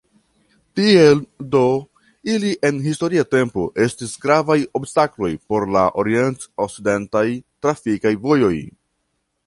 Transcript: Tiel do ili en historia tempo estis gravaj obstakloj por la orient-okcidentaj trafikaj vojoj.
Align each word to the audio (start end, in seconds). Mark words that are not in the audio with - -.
Tiel 0.77 1.19
do 1.55 1.59
ili 2.37 2.53
en 2.71 2.79
historia 2.87 3.25
tempo 3.35 3.67
estis 3.87 4.15
gravaj 4.25 4.57
obstakloj 4.81 5.31
por 5.51 5.69
la 5.77 5.87
orient-okcidentaj 6.05 7.27
trafikaj 7.67 8.17
vojoj. 8.27 8.55